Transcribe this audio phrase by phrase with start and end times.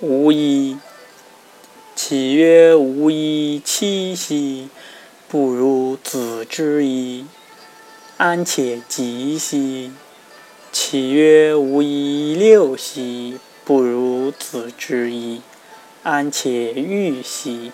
[0.00, 0.78] 无衣。
[1.96, 4.68] 岂曰无衣七兮，
[5.26, 7.26] 不如子之衣，
[8.16, 9.90] 安且及兮？
[10.70, 15.42] 岂曰无衣六兮，不如子之衣，
[16.04, 17.72] 安且欲兮？